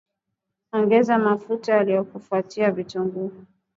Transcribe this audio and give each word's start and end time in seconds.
Ongeza 0.73 1.13
mafuta 1.19 1.73
yakifuatiwa 1.85 2.71
vitunguu 2.71 3.31